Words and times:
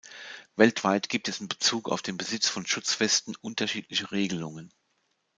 Weltweit 0.55 1.09
gibt 1.09 1.27
es 1.27 1.41
in 1.41 1.47
Bezug 1.47 1.87
auf 1.87 2.01
den 2.01 2.17
Besitz 2.17 2.49
von 2.49 2.65
Schutzwesten 2.65 3.35
unterschiedliche 3.39 4.09
Regelungen. 4.09 4.73